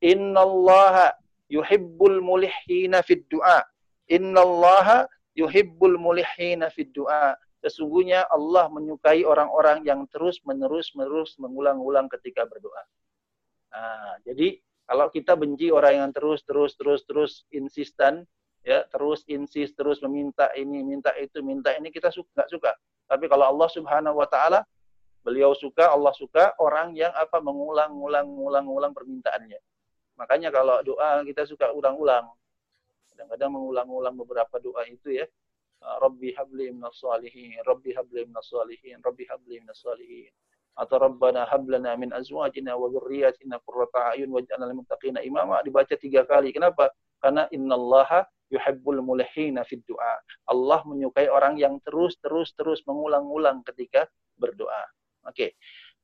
[0.00, 1.12] "Innallaha
[1.52, 3.60] yuhibbul mulihina fid du'a."
[4.08, 5.04] Innallaha
[5.36, 7.36] yuhibbul mulihina fid du'a.
[7.58, 12.82] Sesungguhnya Allah menyukai orang-orang yang terus menerus menerus mengulang-ulang ketika berdoa.
[13.74, 18.24] Nah, jadi kalau kita benci orang yang terus terus terus terus insistan
[18.68, 22.72] ya terus insis terus meminta ini minta itu minta ini kita suka nggak suka.
[23.08, 24.60] Tapi kalau Allah Subhanahu wa taala
[25.24, 29.56] beliau suka Allah suka orang yang apa mengulang-ulang-ulang-ulang permintaannya.
[30.20, 32.28] Makanya kalau doa kita suka ulang-ulang.
[33.16, 35.24] Kadang-kadang mengulang-ulang beberapa doa itu ya.
[35.78, 39.80] Rabbi habli minas salihin Rabbi habli minas salihin Rabbi habli minas
[40.78, 45.58] atau Rabbana hablana min azwajina wa dzurriyyatina qurrata a'yun waj'alna lil muttaqina imama.
[45.66, 46.54] Dibaca tiga kali.
[46.54, 46.94] Kenapa?
[47.18, 50.14] Karena innallaha yuhibbul mulihina fid du'a.
[50.48, 52.16] Allah menyukai orang yang terus
[52.56, 54.08] terus mengulang-ulang ketika
[54.40, 54.84] berdoa.
[55.28, 55.32] Oke.
[55.32, 55.50] Okay.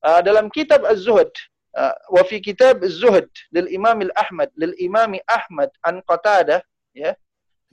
[0.05, 1.33] Uh, dalam kitab Az-Zuhd
[1.73, 6.61] uh, wa fi kitab Az-Zuhd lil Imam Al-Ahmad lil Imam Ahmad an Qatadah
[6.93, 7.17] ya.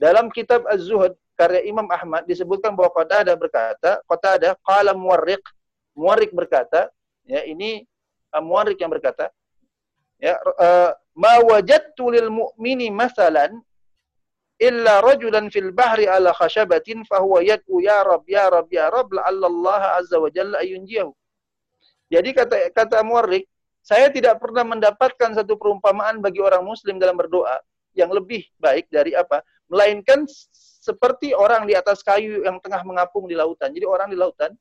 [0.00, 5.42] Dalam kitab Az-Zuhd karya Imam Ahmad disebutkan bahwa Qatadah berkata, Qatadah qala muwarriq,
[5.92, 6.88] muwarriq berkata,
[7.28, 7.84] ya ini
[8.32, 9.28] uh, muwarriq yang berkata,
[10.22, 13.60] ya uh, ma wajadtu lil mu'mini masalan
[14.62, 19.50] illa rajulan fil bahri ala khashabatin fahuwa yad'u ya rab ya rab ya rab la'alla
[19.50, 21.10] Allah azza wa jalla ayunjiyahu.
[22.12, 23.50] Jadi kata kata Muarrik,
[23.82, 27.58] saya tidak pernah mendapatkan satu perumpamaan bagi orang muslim dalam berdoa
[27.98, 29.42] yang lebih baik dari apa?
[29.66, 30.28] Melainkan
[30.82, 33.74] seperti orang di atas kayu yang tengah mengapung di lautan.
[33.74, 34.52] Jadi orang di lautan,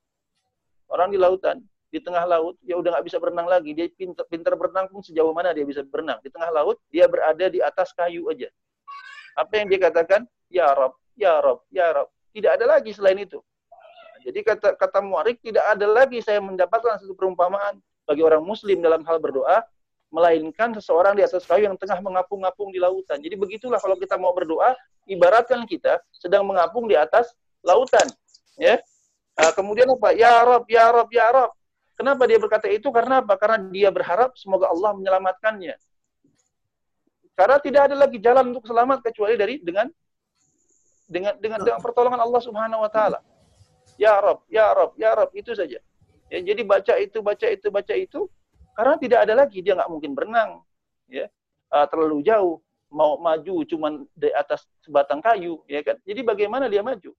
[0.89, 1.61] orang di lautan,
[1.91, 3.75] di tengah laut, ya udah nggak bisa berenang lagi.
[3.75, 6.23] Dia pinter, pinter berenang pun sejauh mana dia bisa berenang.
[6.23, 8.47] Di tengah laut, dia berada di atas kayu aja.
[9.37, 10.27] Apa yang dia katakan?
[10.51, 12.11] Ya Rob, Ya Rob, Ya Rob.
[12.31, 13.39] Tidak ada lagi selain itu.
[14.21, 19.01] Jadi kata kata Muarik tidak ada lagi saya mendapatkan satu perumpamaan bagi orang muslim dalam
[19.01, 19.65] hal berdoa
[20.11, 23.23] melainkan seseorang di atas kayu yang tengah mengapung-ngapung di lautan.
[23.23, 24.75] Jadi begitulah kalau kita mau berdoa,
[25.07, 27.31] ibaratkan kita sedang mengapung di atas
[27.63, 28.03] lautan,
[28.59, 28.75] ya.
[29.39, 30.11] Nah, kemudian apa?
[30.11, 31.55] Ya Rob, Ya Rob, Ya Rob.
[31.95, 32.91] Kenapa dia berkata itu?
[32.91, 33.39] Karena apa?
[33.39, 35.79] Karena dia berharap semoga Allah menyelamatkannya.
[37.35, 39.87] Karena tidak ada lagi jalan untuk selamat kecuali dari dengan
[41.07, 43.19] dengan dengan dengan pertolongan Allah Subhanahu wa taala.
[43.99, 45.79] Ya Rob, ya Rob, ya Rob, itu saja.
[46.31, 48.31] Ya, jadi baca itu, baca itu, baca itu
[48.71, 49.59] karena tidak ada lagi.
[49.59, 50.63] Dia nggak mungkin berenang
[51.11, 51.27] ya.
[51.71, 52.59] Uh, terlalu jauh.
[52.91, 55.95] Mau maju cuman di atas sebatang kayu ya kan?
[56.03, 57.15] Jadi bagaimana dia maju?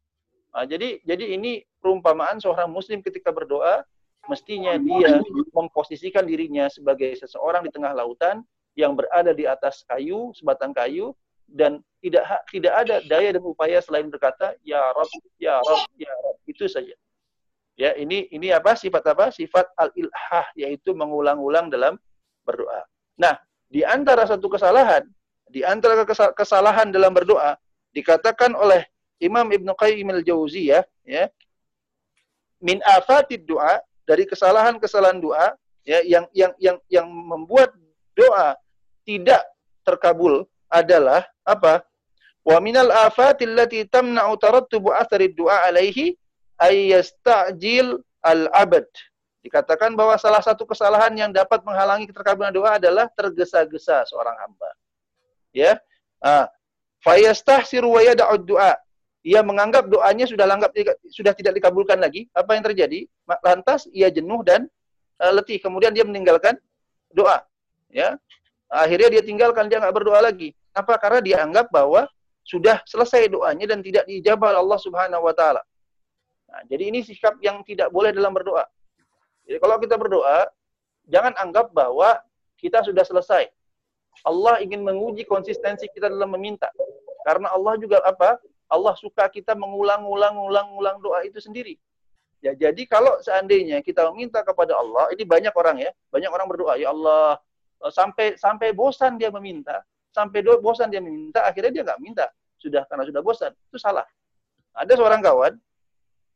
[0.53, 3.81] Nah, jadi jadi ini perumpamaan seorang muslim ketika berdoa
[4.29, 5.18] mestinya dia
[5.51, 8.44] memposisikan dirinya sebagai seseorang di tengah lautan
[8.78, 11.12] yang berada di atas kayu, sebatang kayu,
[11.48, 16.37] dan tidak tidak ada daya dan upaya selain berkata ya Rob, ya Rob, ya Rob.
[16.48, 16.96] Itu saja.
[17.76, 19.32] Ya, ini ini apa sifat apa?
[19.32, 21.96] Sifat al-ilhah yaitu mengulang-ulang dalam
[22.44, 22.85] berdoa.
[23.16, 23.37] Nah,
[23.68, 25.04] di antara satu kesalahan,
[25.48, 26.04] di antara
[26.37, 27.56] kesalahan dalam berdoa
[27.92, 28.85] dikatakan oleh
[29.20, 31.24] Imam Ibnu Qayyim al-Jauziyah ya,
[32.61, 35.54] min afatid doa dari kesalahan-kesalahan doa
[35.87, 37.74] ya yang yang yang yang membuat
[38.16, 38.57] doa
[39.03, 39.42] tidak
[39.83, 41.83] terkabul adalah apa?
[42.42, 46.18] Wa minal afatil lati tamna'u tarattubu athari du'a alaihi
[46.59, 48.87] ayyasta'jil al-abad.
[49.42, 54.70] Dikatakan bahwa salah satu kesalahan yang dapat menghalangi keterkabulan doa adalah tergesa-gesa seorang hamba.
[55.51, 55.83] Ya.
[56.22, 56.46] Ah,
[57.03, 58.79] fayastahsiru wa yada'u du'a.
[59.22, 60.75] Ia menganggap doanya sudah langgap
[61.07, 62.27] sudah tidak dikabulkan lagi.
[62.35, 63.07] Apa yang terjadi?
[63.46, 64.66] Lantas ia jenuh dan
[65.22, 65.62] uh, letih.
[65.62, 66.59] Kemudian dia meninggalkan
[67.14, 67.38] doa.
[67.92, 68.16] Ya,
[68.72, 70.57] Akhirnya dia tinggalkan, dia nggak berdoa lagi.
[70.72, 70.96] Apa?
[70.96, 72.09] Karena dia anggap bahwa
[72.40, 75.61] sudah selesai doanya dan tidak dijabah Allah Subhanahu wa taala.
[76.48, 78.64] Nah, jadi ini sikap yang tidak boleh dalam berdoa.
[79.44, 80.48] Jadi kalau kita berdoa,
[81.05, 82.16] jangan anggap bahwa
[82.57, 83.52] kita sudah selesai.
[84.24, 86.72] Allah ingin menguji konsistensi kita dalam meminta.
[87.28, 88.40] Karena Allah juga apa?
[88.72, 91.76] Allah suka kita mengulang-ulang-ulang-ulang doa itu sendiri.
[92.40, 96.74] Ya, jadi kalau seandainya kita meminta kepada Allah, ini banyak orang ya, banyak orang berdoa,
[96.74, 97.38] ya Allah,
[97.90, 102.27] sampai sampai bosan dia meminta, sampai do, bosan dia meminta, akhirnya dia nggak minta,
[102.61, 104.07] sudah karena sudah bosan, itu salah.
[104.77, 105.55] Ada seorang kawan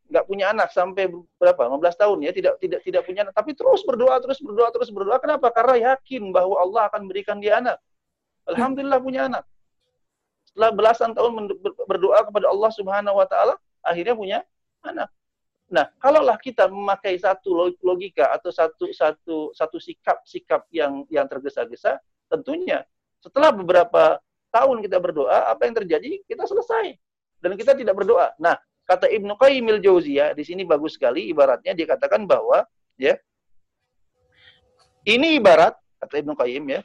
[0.06, 1.66] nggak punya anak sampai berapa?
[1.66, 3.34] 15 tahun ya tidak tidak tidak punya anak.
[3.34, 5.18] Tapi terus berdoa terus berdoa terus berdoa.
[5.18, 5.50] Kenapa?
[5.50, 7.78] Karena yakin bahwa Allah akan berikan dia anak.
[8.46, 9.44] Alhamdulillah punya anak.
[10.46, 11.58] Setelah belasan tahun
[11.90, 14.38] berdoa kepada Allah Subhanahu wa taala akhirnya punya
[14.86, 15.10] anak
[15.66, 21.98] Nah, kalaulah kita memakai satu logika atau satu satu satu sikap-sikap yang yang tergesa-gesa,
[22.30, 22.86] tentunya
[23.18, 24.22] setelah beberapa
[24.54, 26.22] tahun kita berdoa, apa yang terjadi?
[26.22, 26.94] Kita selesai
[27.42, 28.30] dan kita tidak berdoa.
[28.38, 28.54] Nah,
[28.86, 32.62] kata Ibnu Qayyim al-Jauziyah di sini bagus sekali ibaratnya dia katakan bahwa
[32.94, 33.18] ya
[35.02, 36.80] ini ibarat kata Ibnu Qayyim ya,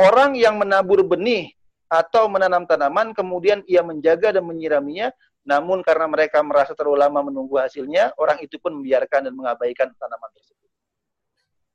[0.00, 1.52] orang yang menabur benih
[1.92, 5.12] atau menanam tanaman kemudian ia menjaga dan menyiraminya
[5.44, 10.30] namun karena mereka merasa terlalu lama menunggu hasilnya, orang itu pun membiarkan dan mengabaikan tanaman
[10.32, 10.68] tersebut.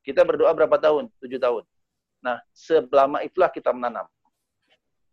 [0.02, 1.14] Kita berdoa berapa tahun?
[1.22, 1.64] Tujuh tahun.
[2.26, 4.10] Nah, selama itulah kita menanam.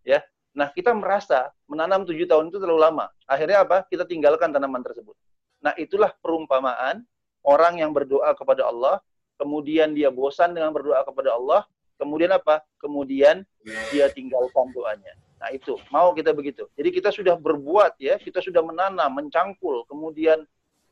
[0.07, 0.25] Ya,
[0.57, 3.13] Nah, kita merasa menanam tujuh tahun itu terlalu lama.
[3.29, 3.85] Akhirnya apa?
[3.93, 5.13] Kita tinggalkan tanaman tersebut.
[5.61, 7.05] Nah, itulah perumpamaan
[7.45, 9.05] orang yang berdoa kepada Allah,
[9.37, 11.69] kemudian dia bosan dengan berdoa kepada Allah,
[12.01, 12.65] kemudian apa?
[12.81, 13.45] Kemudian
[13.93, 15.13] dia tinggalkan doanya.
[15.37, 16.65] Nah itu, mau kita begitu.
[16.73, 20.45] Jadi kita sudah berbuat ya, kita sudah menanam, mencangkul, kemudian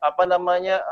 [0.04, 0.84] apa namanya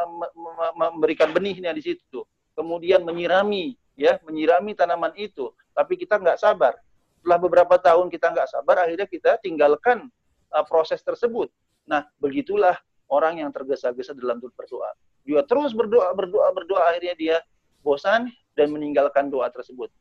[0.72, 2.24] memberikan benihnya di situ,
[2.56, 5.52] kemudian menyirami ya, menyirami tanaman itu.
[5.76, 6.76] Tapi kita nggak sabar.
[7.20, 10.10] Setelah beberapa tahun kita nggak sabar, akhirnya kita tinggalkan
[10.50, 11.52] uh, proses tersebut.
[11.86, 14.90] Nah, begitulah orang yang tergesa-gesa dalam berdoa.
[15.22, 17.36] Dia terus berdoa, berdoa, berdoa, akhirnya dia
[17.84, 18.26] bosan
[18.58, 19.92] dan meninggalkan doa tersebut.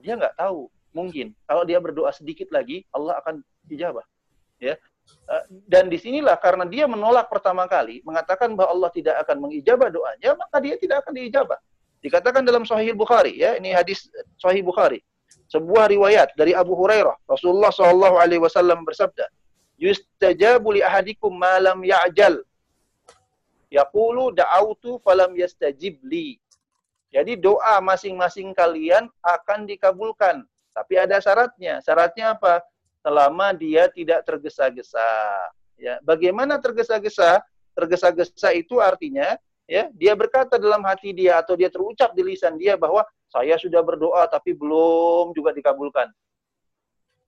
[0.00, 4.06] Dia nggak tahu, mungkin kalau dia berdoa sedikit lagi, Allah akan ijabah.
[4.62, 4.78] Ya,
[5.28, 9.90] uh, dan di sinilah karena dia menolak pertama kali, mengatakan bahwa Allah tidak akan mengijabah
[9.90, 11.58] doanya, maka dia tidak akan diijabah.
[12.00, 14.06] Dikatakan dalam Sahih Bukhari, ya, ini hadis
[14.38, 15.02] Sahih Bukhari.
[15.50, 19.26] Sebuah riwayat dari Abu Hurairah, Rasulullah Shallallahu alaihi wasallam bersabda,
[19.76, 22.40] "Yustajabu li ahadikum ma lam ya'jal."
[23.74, 26.38] Yaqulu da'autu falam yastajib li.
[27.10, 30.46] Jadi doa masing-masing kalian akan dikabulkan.
[30.74, 31.78] Tapi ada syaratnya.
[31.80, 32.60] Syaratnya apa?
[33.00, 35.06] Selama dia tidak tergesa-gesa.
[35.78, 37.40] Ya, bagaimana tergesa-gesa?
[37.74, 39.34] Tergesa-gesa itu artinya
[39.64, 43.82] ya dia berkata dalam hati dia atau dia terucap di lisan dia bahwa saya sudah
[43.82, 46.06] berdoa tapi belum juga dikabulkan.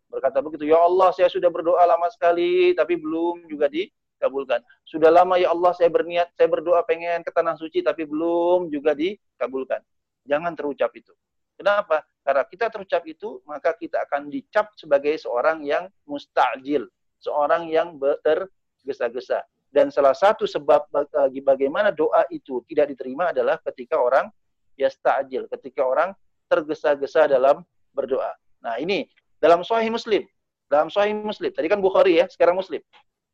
[0.07, 4.63] Berkata begitu, ya Allah saya sudah berdoa lama sekali tapi belum juga dikabulkan.
[4.87, 8.95] Sudah lama ya Allah saya berniat, saya berdoa pengen ke tanah suci tapi belum juga
[8.95, 9.83] dikabulkan.
[10.31, 11.11] Jangan terucap itu.
[11.57, 12.05] Kenapa?
[12.21, 16.87] Karena kita terucap itu, maka kita akan dicap sebagai seorang yang mustajil,
[17.19, 19.41] seorang yang tergesa-gesa.
[19.73, 24.29] Dan salah satu sebab bagi bagaimana doa itu tidak diterima adalah ketika orang
[24.77, 26.13] yasta'jil, ketika orang
[26.47, 27.65] tergesa-gesa dalam
[27.97, 28.37] berdoa.
[28.61, 29.09] Nah, ini
[29.41, 30.25] dalam Sahih Muslim.
[30.69, 31.51] Dalam Sahih Muslim.
[31.55, 32.83] Tadi kan Bukhari ya, sekarang Muslim.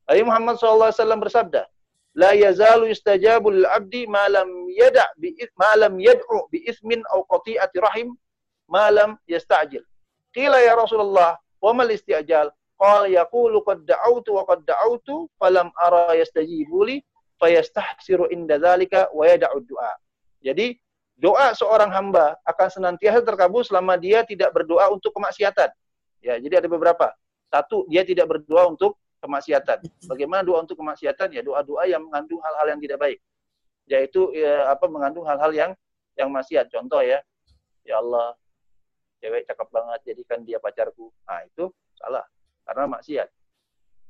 [0.06, 1.64] Nabi Muhammad SAW bersabda,
[2.12, 7.25] La yazalu yustajabu lil abdi ma lam yada' bi ma lam yad'u bi ismin aw
[7.25, 8.12] qati'ati rahim
[8.68, 9.81] ma lam yasta'jil.
[10.33, 12.53] Qila ya Rasulullah, wa mal isti'jal?
[12.77, 16.96] Qala yaqulu qad da'awtu wa qad da'awtu falam ara yastajibu li
[17.40, 19.92] fayastahsiru inda dzalika wa yad'u du'a.
[20.42, 20.77] Jadi
[21.16, 25.70] doa seorang hamba akan senantiasa terkabul selama dia tidak berdoa untuk kemaksiatan.
[26.22, 27.14] Ya, jadi ada beberapa.
[27.53, 29.78] Satu, dia tidak berdoa untuk kemaksiatan.
[30.11, 31.30] Bagaimana doa untuk kemaksiatan?
[31.30, 33.18] Ya doa-doa yang mengandung hal-hal yang tidak baik.
[33.87, 35.70] Yaitu ya, apa mengandung hal-hal yang
[36.18, 36.68] yang maksiat.
[36.74, 37.22] Contoh ya,
[37.87, 38.35] ya Allah,
[39.22, 41.14] cewek cakep banget, jadikan dia pacarku.
[41.24, 42.26] Nah, itu salah
[42.66, 43.28] karena maksiat.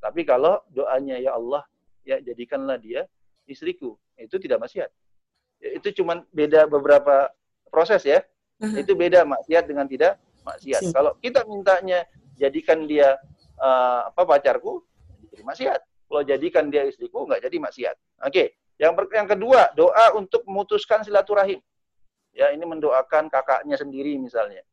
[0.02, 1.62] Tapi kalau doanya ya Allah,
[2.02, 3.06] ya jadikanlah dia
[3.46, 4.90] istriku, itu tidak maksiat.
[5.62, 7.30] Ya, itu cuma beda beberapa
[7.70, 8.24] proses ya.
[8.58, 8.82] Uh-huh.
[8.82, 10.90] Itu beda maksiat dengan tidak maksiat.
[10.90, 12.02] Kalau kita mintanya
[12.34, 13.14] jadikan dia
[13.62, 14.82] uh, apa pacarku,
[15.32, 15.80] jadi maksiat.
[15.82, 17.96] Kalau jadikan dia istriku, nggak jadi maksiat.
[18.28, 18.32] Oke.
[18.32, 18.46] Okay.
[18.80, 21.60] Yang yang kedua, doa untuk memutuskan silaturahim.
[22.32, 24.64] Ya, ini mendoakan kakaknya sendiri misalnya.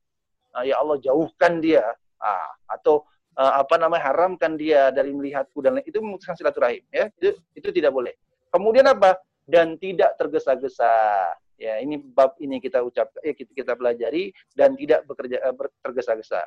[0.56, 1.84] Nah, ya Allah jauhkan dia.
[2.20, 3.08] Ah, atau
[3.40, 7.70] uh, apa namanya haramkan dia dari melihatku dan lain itu memutuskan silaturahim ya itu itu
[7.72, 8.14] tidak boleh
[8.52, 9.16] kemudian apa
[9.48, 10.92] dan tidak tergesa-gesa
[11.56, 16.44] ya ini bab ini kita ucap ya kita, kita pelajari dan tidak bekerja uh, tergesa-gesa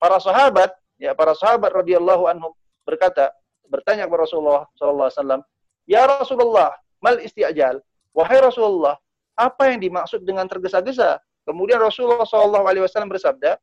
[0.00, 2.52] para sahabat ya para sahabat radhiyallahu anhum
[2.88, 3.32] berkata
[3.70, 5.40] bertanya kepada Rasulullah sallallahu alaihi wasallam
[5.86, 7.78] ya Rasulullah mal isti'jal
[8.12, 8.98] wahai Rasulullah
[9.38, 13.56] apa yang dimaksud dengan tergesa-gesa kemudian Rasulullah sallallahu alaihi wasallam bersabda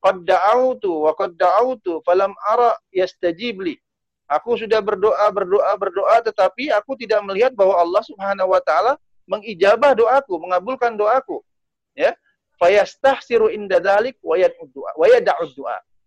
[0.00, 3.60] qad da'autu wa qad da'autu falam ara yastajib.
[4.30, 8.94] Aku sudah berdoa, berdoa, berdoa tetapi aku tidak melihat bahwa Allah Subhanahu wa taala
[9.26, 11.42] mengijabah doaku, mengabulkan doaku.
[11.98, 12.14] Ya.
[12.62, 14.70] Fayastahsiru inda dzalik wa yad'u.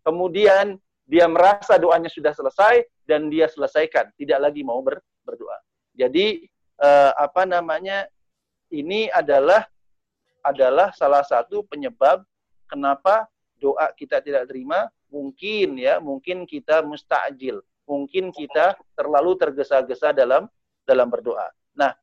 [0.08, 5.58] Kemudian dia merasa doanya sudah selesai dan dia selesaikan, tidak lagi mau ber, berdoa.
[5.94, 6.48] Jadi
[6.80, 8.08] eh, apa namanya?
[8.74, 9.62] Ini adalah
[10.42, 12.26] adalah salah satu penyebab
[12.66, 13.30] kenapa
[13.62, 20.50] doa kita tidak terima, mungkin ya, mungkin kita mustajil, mungkin kita terlalu tergesa-gesa dalam
[20.84, 21.48] dalam berdoa.
[21.78, 21.94] Nah,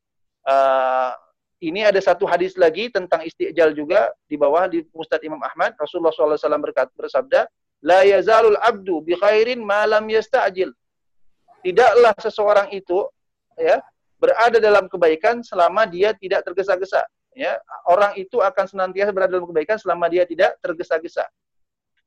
[0.47, 1.13] uh,
[1.61, 5.77] ini ada satu hadis lagi tentang istiqjal juga di bawah di Mustad Imam Ahmad.
[5.77, 7.45] Rasulullah SAW berkata bersabda,
[7.81, 10.69] La yazalul abdu bi khairin ma lam yasta'jil.
[11.65, 13.09] Tidaklah seseorang itu
[13.57, 13.81] ya
[14.21, 17.05] berada dalam kebaikan selama dia tidak tergesa-gesa.
[17.33, 21.25] Ya, orang itu akan senantiasa berada dalam kebaikan selama dia tidak tergesa-gesa.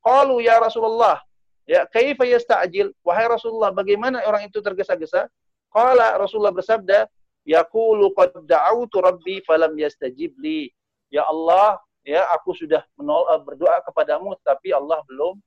[0.04, 1.24] Qalu ya Rasulullah,
[1.64, 2.92] ya kaifa yasta'jil?
[3.02, 5.32] Wahai Rasulullah, bagaimana orang itu tergesa-gesa?
[5.72, 7.08] Qala Rasulullah bersabda,
[7.48, 10.70] yaqulu qad da'awtu rabbi falam yastajib li.
[11.08, 15.40] Ya Allah, ya aku sudah menol eh, berdoa kepadamu tapi Allah belum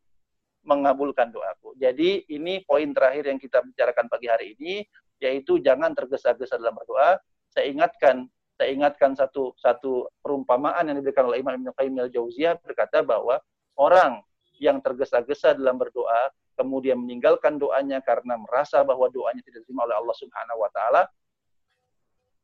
[0.67, 1.79] mengabulkan doaku.
[1.79, 4.83] Jadi ini poin terakhir yang kita bicarakan pagi hari ini
[5.23, 7.17] yaitu jangan tergesa-gesa dalam berdoa.
[7.49, 13.01] Saya ingatkan saya ingatkan satu satu perumpamaan yang diberikan oleh Imam Ibnu Qayyim al-Jauziyah berkata
[13.05, 13.41] bahwa
[13.79, 14.21] orang
[14.57, 20.17] yang tergesa-gesa dalam berdoa, kemudian meninggalkan doanya karena merasa bahwa doanya tidak diterima oleh Allah
[20.17, 21.03] Subhanahu wa taala,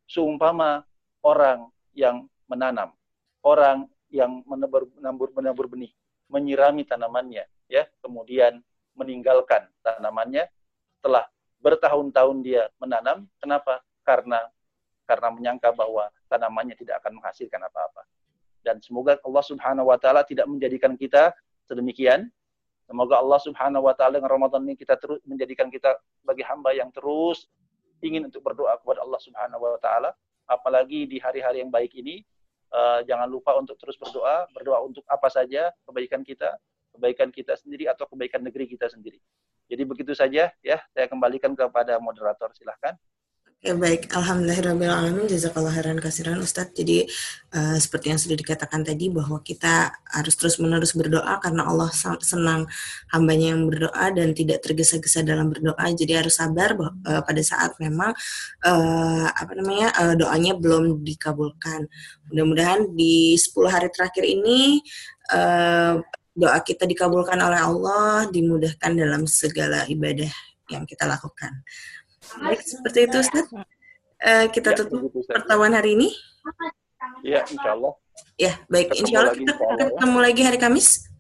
[0.05, 0.85] seumpama
[1.25, 2.93] orang yang menanam,
[3.41, 4.93] orang yang menabur,
[5.33, 5.97] menabur benih,
[6.33, 8.65] menyirami tanamannya, ya, kemudian
[8.97, 10.49] meninggalkan tanamannya,
[10.97, 11.29] setelah
[11.61, 13.29] bertahun-tahun dia menanam.
[13.39, 13.85] Kenapa?
[14.03, 14.41] Karena
[15.05, 18.03] karena menyangka bahwa tanamannya tidak akan menghasilkan apa-apa.
[18.65, 21.35] Dan semoga Allah Subhanahu wa taala tidak menjadikan kita
[21.69, 22.31] sedemikian.
[22.87, 26.89] Semoga Allah Subhanahu wa taala dengan Ramadan ini kita terus menjadikan kita sebagai hamba yang
[26.95, 27.51] terus
[28.03, 30.11] ingin untuk berdoa kepada Allah Subhanahu wa taala,
[30.51, 32.27] apalagi di hari-hari yang baik ini
[32.73, 35.71] uh, jangan lupa untuk terus berdoa, berdoa untuk apa saja?
[35.87, 36.57] Kebaikan kita,
[36.97, 39.21] kebaikan kita sendiri atau kebaikan negeri kita sendiri.
[39.71, 42.53] Jadi begitu saja ya, saya kembalikan kepada moderator.
[42.57, 42.97] Silahkan.
[43.63, 46.75] Ya baik, Alhamdulillahirrahmanirrahim, jazakallah khairan kasiran Ustadz.
[46.75, 47.07] Jadi
[47.55, 51.87] uh, seperti yang sudah dikatakan tadi bahwa kita harus terus menerus berdoa karena Allah
[52.27, 52.67] senang
[53.15, 55.79] hambanya yang berdoa dan tidak tergesa-gesa dalam berdoa.
[55.95, 58.11] Jadi harus sabar bahwa, uh, pada saat memang
[58.67, 61.87] uh, apa namanya uh, doanya belum dikabulkan.
[62.35, 64.83] Mudah-mudahan di 10 hari terakhir ini
[65.31, 66.03] uh,
[66.35, 71.63] doa kita dikabulkan oleh Allah, dimudahkan dalam segala ibadah yang kita lakukan.
[72.41, 73.47] Baik, seperti itu Ustaz.
[74.23, 76.09] Uh, kita ya, tutup pertemuan hari ini.
[77.27, 77.93] Ya, insya Allah.
[78.39, 78.95] Ya, baik.
[78.97, 81.12] Insya Allah kita ketemu lagi hari Kamis.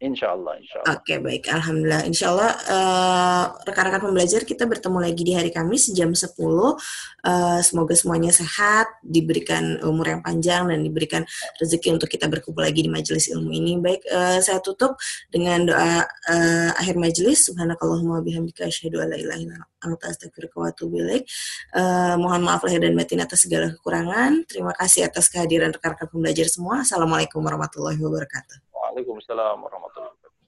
[0.00, 0.96] Insya Allah, insya Allah.
[0.96, 1.44] Oke, baik.
[1.44, 2.02] Alhamdulillah.
[2.08, 6.32] Insya Allah, uh, rekan-rekan pembelajar kita bertemu lagi di hari Kamis jam 10.
[6.40, 6.72] Uh,
[7.20, 11.28] eh, semoga semuanya sehat, diberikan umur yang panjang, dan diberikan
[11.60, 13.76] rezeki untuk kita berkumpul lagi di majelis ilmu ini.
[13.76, 14.96] Baik, uh, saya tutup
[15.28, 17.44] dengan doa uh, akhir majelis.
[17.52, 20.96] Subhanakallahumma bihamdika asyhadu an la ilaha illa anta astaghfiruka wa atubu.
[20.96, 24.48] Uh, mohon maaf lahir dan batin atas segala kekurangan.
[24.48, 26.88] Terima kasih atas kehadiran rekan-rekan pembelajar semua.
[26.88, 28.69] Assalamualaikum warahmatullahi wabarakatuh.
[28.80, 30.40] Waalaikumsalam warahmatullahi wabarakatuh.